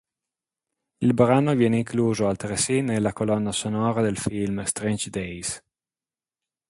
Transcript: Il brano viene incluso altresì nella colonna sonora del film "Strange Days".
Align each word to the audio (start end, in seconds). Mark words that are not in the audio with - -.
Il 0.97 1.13
brano 1.13 1.53
viene 1.53 1.77
incluso 1.77 2.27
altresì 2.27 2.81
nella 2.81 3.13
colonna 3.13 3.51
sonora 3.51 4.01
del 4.01 4.17
film 4.17 4.63
"Strange 4.63 5.11
Days". 5.11 5.63